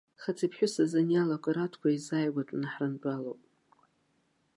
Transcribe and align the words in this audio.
Хаҵеи-ԥҳәыси 0.21 0.85
зыниало 0.91 1.33
акрауаҭқәа 1.37 1.87
еизааигәатәны 1.89 2.67
ҳрынтәалоуп. 2.73 3.41